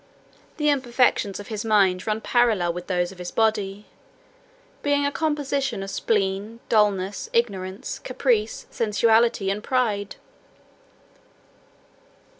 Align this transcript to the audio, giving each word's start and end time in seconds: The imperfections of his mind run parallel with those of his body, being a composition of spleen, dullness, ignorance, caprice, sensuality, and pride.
The 0.57 0.67
imperfections 0.71 1.39
of 1.39 1.49
his 1.49 1.63
mind 1.63 2.07
run 2.07 2.21
parallel 2.21 2.73
with 2.73 2.87
those 2.87 3.11
of 3.11 3.19
his 3.19 3.29
body, 3.29 3.85
being 4.81 5.05
a 5.05 5.11
composition 5.11 5.83
of 5.83 5.91
spleen, 5.91 6.59
dullness, 6.69 7.29
ignorance, 7.33 7.99
caprice, 7.99 8.65
sensuality, 8.71 9.51
and 9.51 9.63
pride. 9.63 10.15